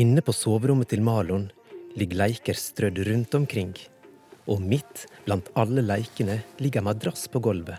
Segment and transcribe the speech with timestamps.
[0.00, 1.50] Inne på soverommet til Malon
[1.98, 3.74] ligger leiker strødd rundt omkring.
[4.48, 7.76] Og midt blant alle leikene ligger madrass på gulvet.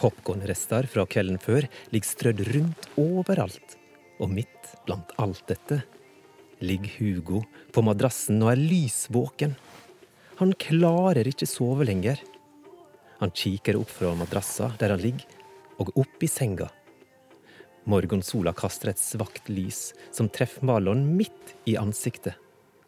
[0.00, 3.76] Popkornrester fra kvelden før ligger strødd rundt overalt.
[4.18, 5.84] Og midt blant alt dette
[6.64, 9.54] ligger Hugo på madrassen og er lys våken.
[10.40, 12.18] Han klarer ikke sove lenger.
[13.20, 15.28] Han kikker opp fra madrassa der han ligger,
[15.78, 16.66] og opp i senga.
[17.84, 22.32] Morgensola kaster et svakt lys som treffer Marlon midt i ansiktet.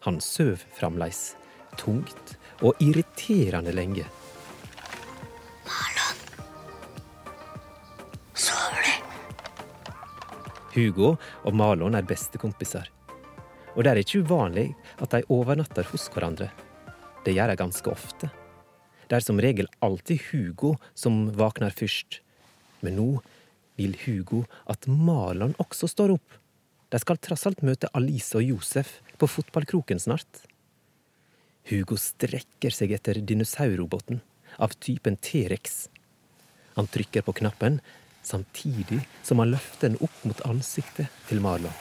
[0.06, 1.34] Han søv fremdeles,
[1.76, 4.06] tungt og irriterende lenge.
[5.68, 6.22] Marlon.
[8.32, 9.92] Sover du?
[10.72, 11.12] Hugo
[11.44, 12.88] og Marlon er bestekompiser.
[13.76, 16.48] Og det er ikke uvanlig at de overnatter hos hverandre.
[17.26, 18.32] Det gjør de ganske ofte.
[19.06, 22.22] Det er som regel alltid Hugo som våkner først.
[22.80, 23.10] Men nå
[23.76, 26.38] vil Hugo at Marlon også står opp.
[26.92, 30.44] De skal trass alt møte Alice og Josef på fotballkroken snart.
[31.66, 34.22] Hugo strekker seg etter dinosaurroboten
[34.62, 35.88] av typen T-rex.
[36.76, 37.80] Han trykker på knappen
[38.26, 41.74] samtidig som han løfter den opp mot ansiktet til Marlon.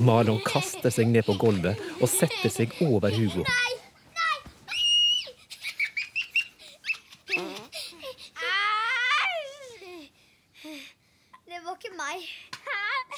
[0.00, 3.44] Marlon kaster seg ned på gulvet og setter seg over Hugo.
[11.44, 12.24] Det var ikke meg.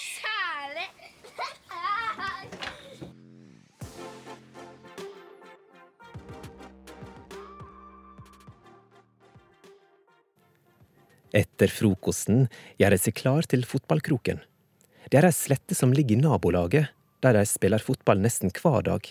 [0.02, 0.88] Særlig.
[11.32, 12.48] Etter frokosten
[12.80, 14.42] gjør de seg klar til fotballkroken.
[15.12, 16.88] Det er ei slette som ligger i nabolaget,
[17.20, 19.04] der de spiller fotball nesten hver dag.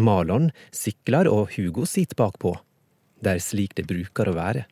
[0.00, 2.54] Malon sykler og Hugo sitter bakpå.
[3.20, 4.62] Det er slik det bruker å være.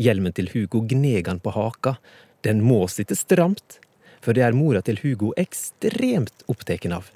[0.00, 1.98] Hjelmen til Hugo gneg han på haka.
[2.40, 3.76] Den må sitte stramt,
[4.24, 7.12] for det er mora til Hugo ekstremt opptatt av.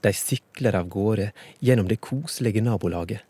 [0.00, 3.20] De sykler av gårde gjennom det koselige nabolaget.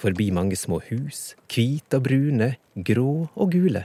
[0.00, 3.84] Forbi mange små hus, hvite og brune, grå og gule.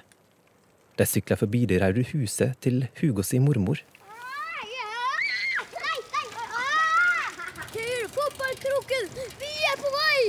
[0.93, 3.79] De sykler forbi det røde huset til Hugo sin mormor.
[7.73, 9.09] Til fotballkroken!
[9.41, 10.21] Vi er på vei!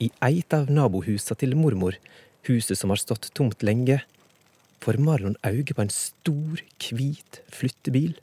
[0.00, 1.96] I eit av nabohusa til mormor,
[2.48, 4.02] huset som har stått tomt lenge,
[4.84, 6.60] får Marlon øye på en stor,
[6.92, 8.16] hvit flyttebil.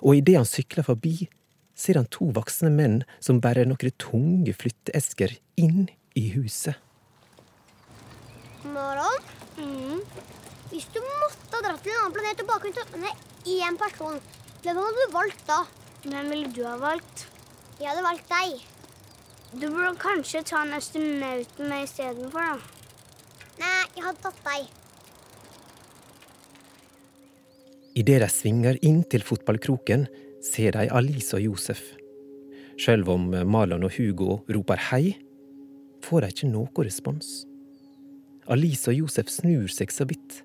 [0.00, 1.28] Og idet han sykler forbi,
[1.76, 6.76] ser han to voksne menn som bærer noen tunge flytteesker inn i huset.
[8.64, 9.24] Maron,
[9.58, 10.02] mm.
[10.70, 14.20] hvis du måtte ha dratt til en annen planet og bakgrunn til med én person,
[14.62, 15.62] hvem hadde du valgt da?
[16.04, 17.26] Hvem ville du ha valgt?
[17.80, 18.60] Jeg hadde valgt deg.
[19.52, 22.60] Du burde kanskje ta en astronaut med istedenfor, da.
[23.60, 24.70] Nei, jeg hadde tatt deg.
[27.98, 30.06] Idet de svinger inn til fotballkroken,
[30.42, 31.82] ser de Alice og Josef.
[32.80, 35.18] Sjøl om Marlon og Hugo roper hei,
[36.12, 37.30] får de ikke noe respons.
[38.52, 40.42] Alice og Josef snur seg så vidt,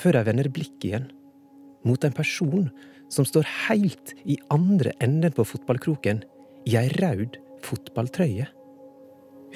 [0.00, 1.08] før de vender blikket igjen.
[1.84, 2.68] Mot en person
[3.12, 6.22] som står helt i andre enden på fotballkroken,
[6.64, 7.36] i ei rød
[7.66, 8.46] fotballtrøye.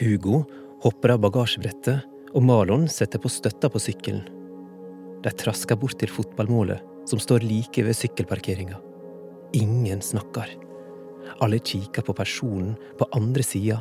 [0.00, 0.42] Hugo
[0.82, 2.02] hopper av bagasjebrettet,
[2.36, 4.26] og Malon setter på støtta på sykkelen.
[5.24, 8.76] De trasker bort til fotballmålet, som står like ved sykkelparkeringa.
[9.56, 10.50] Ingen snakker.
[11.40, 13.80] Alle kikker på personen på andre sida,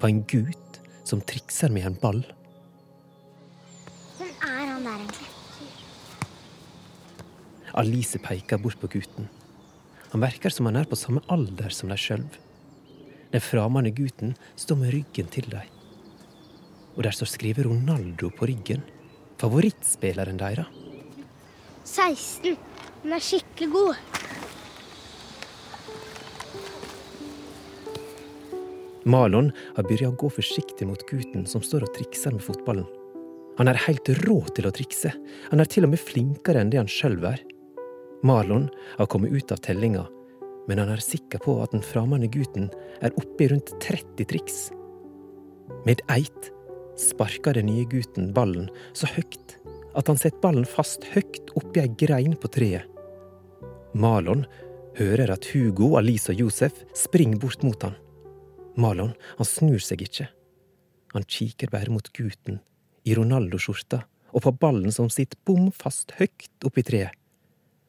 [0.00, 0.71] på en gutt
[1.04, 2.22] som trikser med en ball.
[4.18, 5.30] Hvem er han der, egentlig?
[7.72, 9.28] Alice peker bort på gutten.
[10.12, 12.26] Han virker som han er på samme alder som de sjøl.
[13.32, 15.68] Den framande gutten står med ryggen til dem.
[16.96, 18.82] Og der står skrevet Ronaldo på ryggen.
[19.40, 20.68] Favorittspilleren deres.
[21.88, 22.58] 16.
[23.02, 23.94] Han er skikkelig god.
[29.02, 32.86] Malon har begynt å gå forsiktig mot gutten som står og trikser med fotballen.
[33.58, 35.12] Han er helt rå til å trikse.
[35.50, 37.42] Han er til og med flinkere enn det han sjøl er.
[38.24, 40.06] Marlon har kommet ut av tellinga,
[40.68, 42.70] men han er sikker på at den framande gutten
[43.02, 44.58] er oppe i rundt 30 triks.
[45.84, 46.52] Med eit
[47.00, 49.58] sparker den nye gutten ballen så høyt
[49.98, 52.86] at han setter ballen fast høyt oppi ei grein på treet.
[53.92, 54.46] Marlon
[54.96, 57.98] hører at Hugo, Alice og Josef springer bort mot han.
[58.80, 60.30] Marlon han snur seg ikke.
[61.12, 62.60] Han kikker bare mot gutten
[63.04, 67.12] i Ronaldo-skjorta og på ballen som sitter bom fast høyt oppi treet.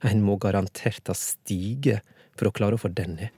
[0.04, 2.02] En må garantert ha stige
[2.36, 3.32] for å klare å få den ned.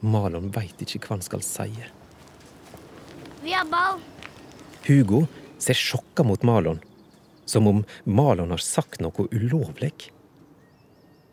[0.00, 1.66] Malon veit ikke hva han skal si.
[3.42, 3.98] Vi har ball.
[4.86, 5.24] Hugo
[5.60, 6.78] ser sjokka mot Malon,
[7.44, 9.92] som om Malon har sagt noe ulovlig.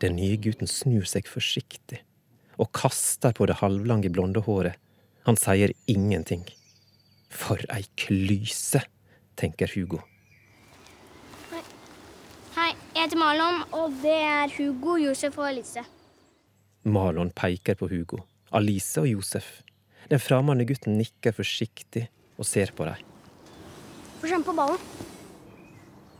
[0.02, 2.02] Den nye gutten snur seg forsiktig
[2.58, 4.74] og kaster på det halvlange blonde håret.
[5.26, 6.42] Han sier ingenting.
[7.28, 8.82] For ei klyse,
[9.36, 10.00] tenker Hugo.
[11.52, 15.84] Hei, jeg heter Marlon, og det er Hugo, Josef og Elise.
[16.88, 18.22] Malon peker på Hugo,
[18.52, 19.60] Alice og Josef.
[20.08, 22.06] Den fremmede gutten nikker forsiktig
[22.38, 23.04] og ser på dem.
[24.18, 24.80] Få kjenne på ballen.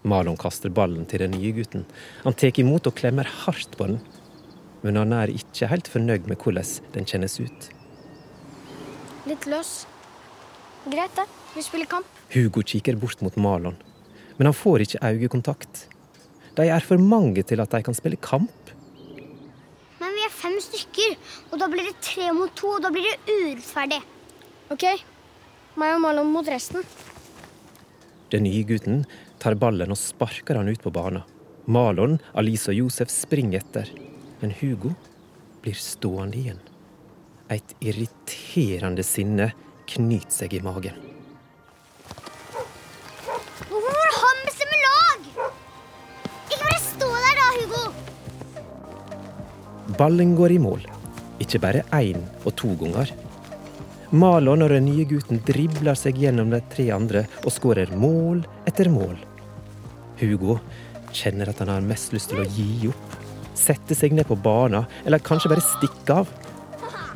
[0.09, 1.87] Malon kaster ballen til den nye gutten.
[2.23, 3.99] Han tar imot og klemmer hardt på den.
[4.85, 7.71] Men han er ikke helt fornøyd med hvordan den kjennes ut.
[9.27, 9.81] Litt løs.
[10.89, 11.27] Greit, det.
[11.55, 12.07] Vi spiller kamp.
[12.33, 13.77] Hugo kikker bort mot Malon,
[14.37, 15.87] men han får ikke øyekontakt.
[16.57, 18.73] De er for mange til at de kan spille kamp.
[20.01, 21.17] Men vi er fem stykker,
[21.53, 24.01] og da blir det tre mot to, og da blir det urettferdig.
[24.73, 24.87] OK.
[25.79, 26.85] Meg og Malon mot resten.
[28.33, 29.05] Den nye gutten
[29.41, 31.25] tar ballen og sparker han ut på banen.
[31.69, 33.89] Malon, Alice og Josef springer etter,
[34.41, 34.95] men Hugo
[35.63, 36.61] blir stående igjen.
[37.53, 39.53] Et irriterende sinne
[39.95, 40.97] knyter seg i magen.
[43.69, 45.21] Hvorfor må han bestemme lag?
[46.49, 47.85] Ikke bare stå der da, Hugo.
[49.99, 50.85] Ballen går i mål.
[51.43, 53.13] Ikke bare én og to ganger.
[54.09, 58.89] Malon og den nye gutten dribler seg gjennom de tre andre og skårer mål etter
[58.93, 59.19] mål.
[60.19, 60.59] Hugo
[61.15, 63.17] kjenner at han har mest lyst til å gi opp.
[63.59, 66.31] Sette seg ned på banen, eller kanskje bare stikke av.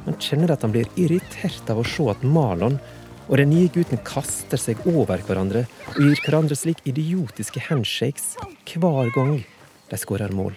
[0.06, 2.78] Han kjenner at han blir irritert av å se at Malon
[3.28, 8.34] og den nye gutten kaster seg over hverandre og gir hverandre slik idiotiske handshakes
[8.72, 9.36] hver gang
[9.90, 10.56] de skårer mål.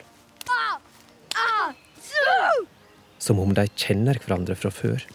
[3.22, 5.06] Som om de kjenner hverandre fra før.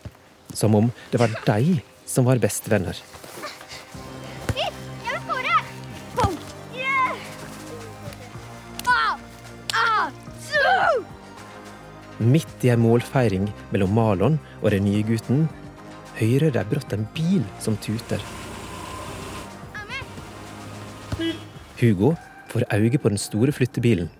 [0.54, 2.98] Som om det var de som var bestevenner.
[12.20, 15.46] Midt i en målfeiring mellom Malon og den nye gutten
[16.19, 18.20] hører de brått en bil som tuter.
[21.81, 22.12] Hugo
[22.52, 24.11] får øye på den store flyttebilen.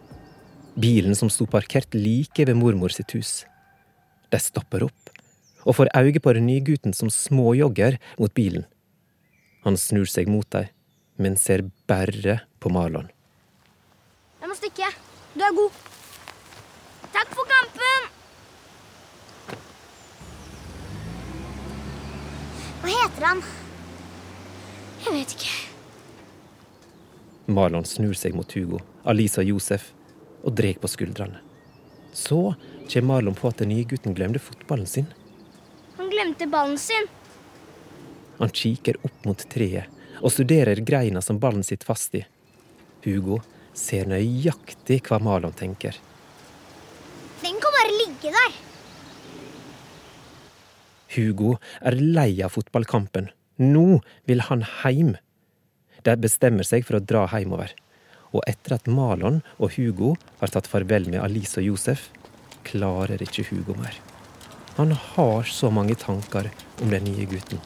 [0.81, 3.45] Bilen som sto parkert like ved mormor sitt hus.
[4.33, 5.13] De stopper opp
[5.69, 8.65] og får øye på den nye gutten som småjogger mot bilen.
[9.67, 10.73] Han snur seg mot dem,
[11.21, 13.13] men ser bare på Marlon.
[14.41, 14.89] Jeg må stikke.
[15.37, 15.90] Du er god.
[17.13, 18.09] Takk for kampen!
[22.81, 23.43] Hva heter han?
[25.05, 25.55] Jeg vet ikke.
[27.51, 29.91] Marlon snur seg mot Hugo, Alisa og Josef
[30.47, 31.41] og drar på skuldrene.
[32.13, 32.55] Så
[32.91, 35.09] kommer Marlon på at den nye gutten glemte fotballen sin.
[35.99, 37.09] Han glemte ballen sin.
[38.39, 42.23] Han kikker opp mot treet og studerer greina som ballen sitter fast i.
[43.05, 43.41] Hugo
[43.77, 45.97] ser nøyaktig hva Marlon tenker.
[47.41, 48.59] Den kan bare ligge der.
[51.17, 53.31] Hugo er lei av fotballkampen.
[53.61, 55.17] Nå vil han heim.
[56.07, 57.75] De bestemmer seg for å dra heimover.
[58.31, 62.09] Og etter at Malon og Hugo har tatt farvel med Alice og Josef,
[62.65, 63.97] klarer ikke Hugo mer.
[64.79, 66.49] Han har så mange tanker
[66.81, 67.61] om den nye gutten.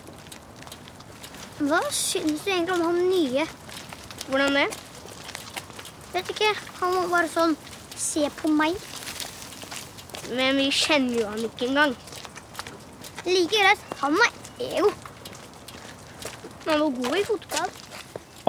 [1.60, 3.44] Hva syns du egentlig om han nye?
[4.26, 4.66] Hvordan det?
[6.14, 6.50] Vet ikke.
[6.80, 7.56] Han var bare sånn
[7.94, 8.74] Se på meg.
[10.34, 11.94] Men vi kjenner jo han ikke engang.
[13.24, 13.84] Like greit.
[14.02, 14.90] Han er ego.
[16.66, 17.70] Han var god i fotball.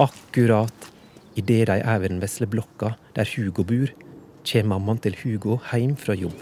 [0.04, 0.90] Akkurat
[1.36, 3.92] idet de er ved den vesle blokka der Hugo bor,
[4.44, 6.36] kommer mammaen til Hugo hjem fra jobb.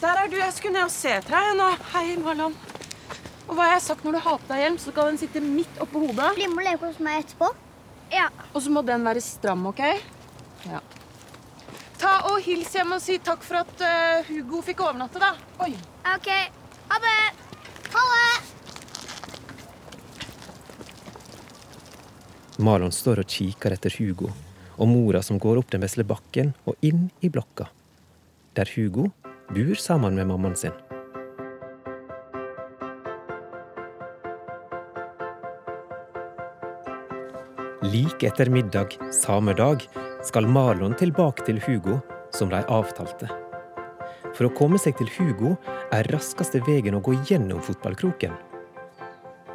[0.00, 0.36] Der er du.
[0.36, 1.70] Jeg skulle ned og se etter deg nå.
[1.94, 2.56] Hei, Marlon.
[3.46, 5.40] Og hva har jeg sagt når du har på deg hjelm, så skal den sitte
[5.40, 6.34] midt oppå hodet.
[6.36, 7.50] Bli med og leke hos meg etterpå.
[8.12, 8.28] Ja.
[8.52, 9.82] Og så må den være stram, OK?
[10.68, 10.82] Ja.
[11.96, 15.32] Ta og Hils hjem og si takk for at uh, Hugo fikk overnatte, da.
[15.64, 15.72] Oi.
[16.12, 16.30] OK.
[16.88, 17.22] Ha det.
[17.94, 18.34] Ha det!
[22.58, 24.32] Marlon står og kikker etter Hugo
[24.76, 27.68] og mora som går opp den vesle bakken og inn i blokka,
[28.56, 29.08] der Hugo
[29.48, 30.76] bor sammen med mammaen sin.
[37.86, 39.84] Like etter middag samme dag
[40.26, 42.00] skal Marlon tilbake til Hugo,
[42.34, 43.45] som de avtalte.
[44.36, 45.54] For å komme seg til Hugo
[45.94, 48.34] er raskeste veien å gå gjennom fotballkroken.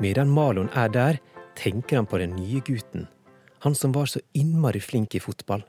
[0.02, 1.20] Medan Malon er der,
[1.54, 3.06] tenker han på den nye gutten,
[3.62, 5.62] han som var så innmari flink i fotball.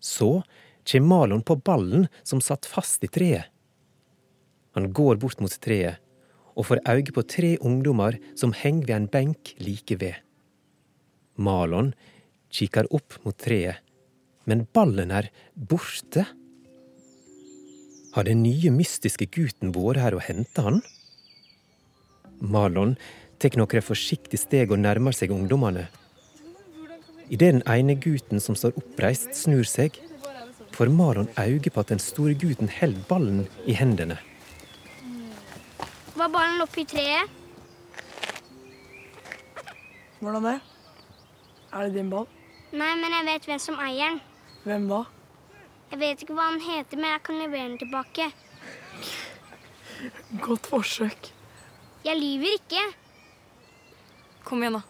[0.00, 0.40] Så
[0.88, 3.50] kommer Malon på ballen som satt fast i treet.
[4.72, 6.00] Han går bort mot treet,
[6.56, 10.16] og får øye på tre ungdommer som henger ved en benk like ved.
[11.36, 11.92] Malon
[12.52, 13.84] kikker opp mot treet,
[14.48, 16.24] men ballen er borte.
[18.10, 20.80] Har den nye mystiske gutten vært her og henta han?
[22.40, 22.96] Malon
[23.38, 25.86] tar noen forsiktige steg og nærmer seg ungdommene.
[27.30, 30.00] Idet den ene gutten som står oppreist, snur seg,
[30.74, 34.18] får Malon øye på at den store gutten holder ballen i hendene.
[36.18, 37.30] Var ballen oppi treet?
[40.18, 40.58] Hvordan det?
[41.72, 42.26] Er det din ball?
[42.74, 44.20] Nei, men jeg vet hvem som eier den.
[44.66, 45.04] Hvem da?
[45.90, 48.28] Jeg vet ikke hva han heter, men jeg kan levere den tilbake.
[50.44, 51.30] Godt forsøk.
[52.06, 52.84] Jeg lyver ikke.
[54.46, 54.82] Kom igjen, da.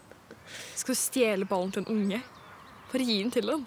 [0.77, 2.21] Skal du stjele ballen til en unge?
[2.91, 3.65] Bare gi den til ham.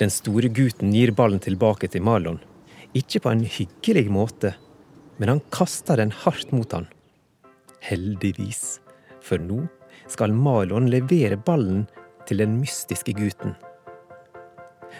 [0.00, 2.40] Den store gutten gir ballen tilbake til Marlon.
[2.98, 4.54] Ikke på en hyggelig måte,
[5.18, 6.88] men han kaster den hardt mot han.
[7.84, 8.80] Heldigvis,
[9.22, 9.62] for nå
[10.10, 11.86] skal Marlon levere ballen
[12.26, 13.54] til den mystiske gutten.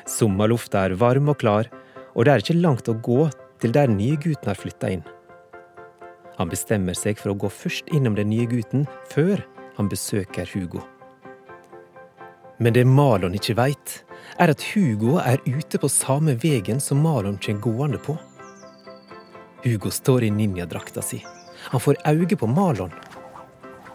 [0.08, 1.70] Sommerlufta er varm og klar,
[2.14, 3.28] og det er ikke langt å gå
[3.62, 5.04] til der nye gutten har flytta inn.
[6.38, 9.42] Han bestemmer seg for å gå først innom den nye gutten før
[9.76, 10.82] han besøker Hugo.
[12.58, 14.02] Men det Malon ikke veit,
[14.38, 18.16] er at Hugo er ute på samme vegen som Malon kommer gående på.
[19.64, 21.22] Hugo står i ninjadrakta si.
[21.72, 22.92] Han får øye på Malon.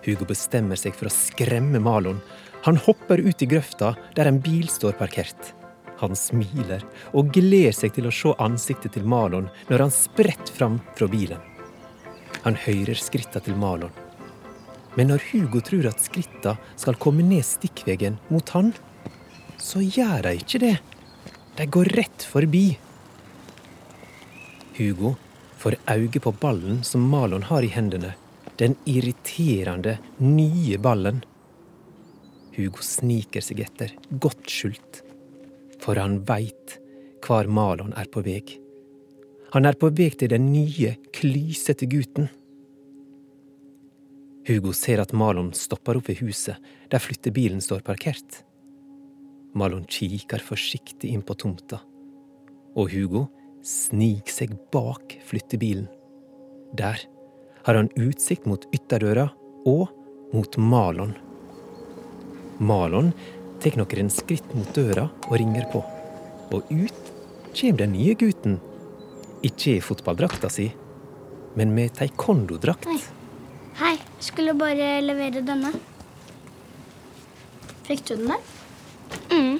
[0.05, 2.21] Hugo bestemmer seg for å skremme Malon.
[2.65, 5.53] Han hopper ut i grøfta der en bil står parkert.
[5.99, 10.77] Han smiler og gleder seg til å se ansiktet til Malon når han spretter fram
[10.95, 11.41] fra bilen.
[12.45, 13.91] Han hører skritta til Malon.
[14.95, 18.71] Men når Hugo tror at skritta skal komme ned stikkvegen mot han,
[19.59, 20.77] så gjør de ikke det.
[21.59, 22.63] De går rett forbi.
[24.79, 25.17] Hugo
[25.59, 28.13] får øye på ballen som Malon har i hendene.
[28.59, 31.21] Den irriterende, nye ballen.
[32.55, 35.03] Hugo sniker seg etter, godt skjult.
[35.79, 36.79] For han veit
[37.25, 38.41] hvor Malon er på vei.
[39.53, 42.29] Han er på vei til den nye, klysete gutten.
[44.49, 46.57] Hugo ser at Malon stopper opp ved huset,
[46.89, 48.43] der flyttebilen står parkert.
[49.57, 51.81] Malon kikker forsiktig inn på tomta,
[52.77, 53.27] og Hugo
[53.65, 55.87] sniker seg bak flyttebilen.
[56.77, 57.01] Der
[57.65, 59.27] har han utsikt mot ytterdøra
[59.69, 59.89] og
[60.33, 61.15] mot Malon.
[62.59, 63.11] Malon
[63.59, 65.83] tar noen skritt mot døra og ringer på.
[66.55, 67.11] Og ut
[67.53, 68.59] kommer den nye gutten.
[69.45, 70.69] Ikke i fotballdrakta si,
[71.59, 72.87] men med taekwondo-drakt.
[72.91, 72.99] Oi.
[73.79, 75.71] Hei, skulle bare levere denne.
[77.87, 78.41] Fikk du den der?
[79.31, 79.59] Mm.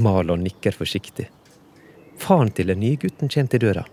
[0.00, 1.28] Malon nikker forsiktig.
[2.20, 3.84] Faren til den nye gutten kommer til døra.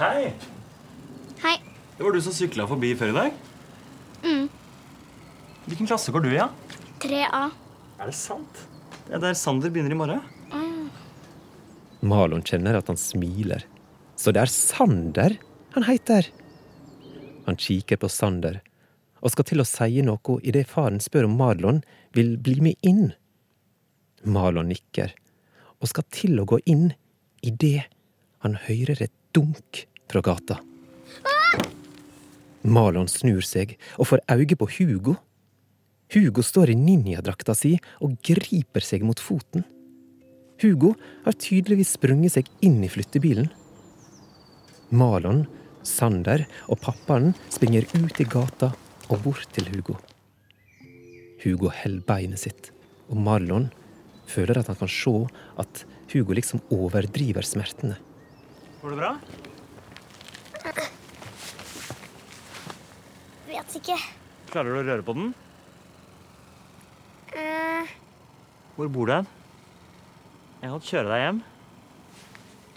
[0.00, 0.32] Hei!
[1.44, 1.56] Hei.
[1.96, 3.38] Det var du som sykla forbi før i dag?
[4.24, 4.48] Mm.
[5.66, 6.38] Hvilken klasse går du i?
[6.38, 6.48] Ja?
[7.00, 7.50] 3A.
[8.00, 8.64] Er det sant?
[9.06, 10.20] Det er der Sander begynner i morgen.
[12.00, 13.64] Malon kjenner at han smiler.
[14.16, 15.36] Så det er Sander
[15.74, 16.28] han heter.
[17.46, 18.60] Han kikker på Sander
[19.20, 21.82] og skal til å si noe idet faren spør om Marlon
[22.16, 23.10] vil bli med inn.
[24.24, 25.12] Marlon nikker
[25.80, 26.90] og skal til å gå inn
[27.44, 27.88] idet
[28.44, 30.60] han hører et dunk fra gata.
[32.64, 35.16] Marlon snur seg og får øye på Hugo.
[36.10, 39.62] Hugo står i ninjadrakta si og griper seg mot foten.
[40.60, 40.92] Hugo
[41.24, 43.48] har tydeligvis sprunget seg inn i flyttebilen.
[44.90, 45.46] Malon,
[45.86, 48.72] Sander og pappaen springer ut i gata
[49.08, 49.96] og bort til Hugo.
[51.40, 52.68] Hugo holder beinet sitt,
[53.08, 53.70] og Marlon
[54.28, 55.14] føler at han kan se
[55.62, 57.96] at Hugo liksom overdriver smertene.
[58.82, 59.12] Går det bra?
[63.48, 63.96] Vet ikke.
[64.50, 65.32] Klarer du å røre på den?
[68.80, 69.26] Hvor bor du hen?
[70.62, 71.40] Jeg kan kjøre deg hjem.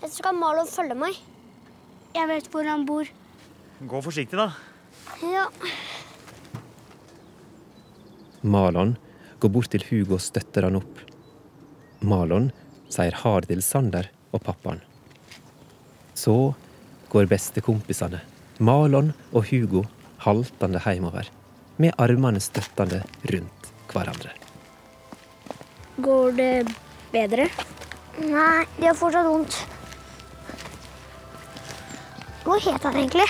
[0.01, 1.21] jeg skal Marlon følge meg.
[2.11, 3.07] Jeg vet hvor han bor.
[3.87, 4.49] Gå forsiktig, da.
[5.23, 5.45] Ja.
[8.43, 8.97] Malon
[9.39, 10.99] går bort til Hugo og støtter han opp.
[12.03, 12.51] Malon
[12.91, 14.83] sier ha det til Sander og pappaen.
[16.19, 16.51] Så
[17.15, 18.19] går bestekompisene,
[18.59, 19.87] Malon og Hugo,
[20.27, 21.31] haltende hjemover,
[21.79, 24.35] med armene støttende rundt hverandre.
[25.97, 26.67] Går det
[27.11, 27.47] bedre?
[28.17, 29.57] Nei, de har fortsatt vondt.
[32.43, 33.27] Hva het han egentlig?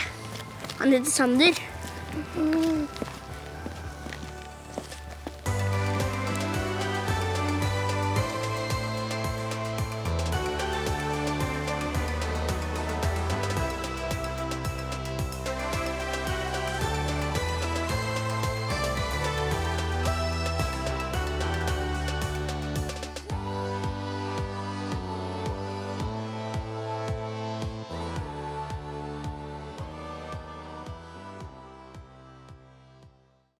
[0.79, 1.59] Han heter Sander.
[2.37, 2.87] Mm,